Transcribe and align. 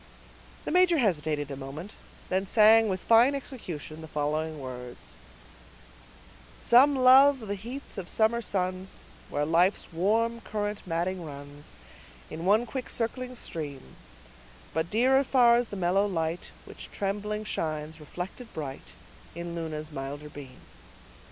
The 0.65 0.71
major 0.71 0.97
hesitated 0.97 1.51
a 1.51 1.55
moment, 1.55 1.91
and 1.91 2.39
then 2.39 2.45
sang, 2.47 2.89
with 2.89 3.01
fine 3.01 3.35
execution, 3.35 4.01
the 4.01 4.07
following 4.07 4.59
words:— 4.59 5.13
Some 6.59 6.95
love 6.95 7.41
the 7.41 7.53
heats 7.53 7.99
of 7.99 8.09
southern 8.09 8.41
suns, 8.41 9.01
Where's 9.29 9.47
life's 9.47 9.93
warm 9.93 10.41
current 10.41 10.87
maddening 10.87 11.23
runs, 11.23 11.75
In 12.31 12.45
one 12.45 12.65
quick 12.65 12.89
circling 12.89 13.35
stream; 13.35 13.95
But 14.73 14.89
dearer 14.89 15.23
far's 15.23 15.67
the 15.67 15.77
mellow 15.77 16.07
light 16.07 16.49
Which 16.65 16.89
trembling 16.91 17.43
shines, 17.43 17.99
reflected 17.99 18.51
bright 18.55 18.95
In 19.35 19.53
Luna's 19.53 19.91
milder 19.91 20.29
beam. 20.29 20.61